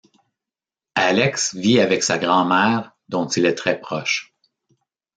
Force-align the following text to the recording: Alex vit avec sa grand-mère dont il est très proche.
Alex 0.95 1.53
vit 1.55 1.79
avec 1.79 2.01
sa 2.01 2.17
grand-mère 2.17 2.95
dont 3.07 3.27
il 3.27 3.45
est 3.45 3.53
très 3.53 3.79
proche. 3.79 4.33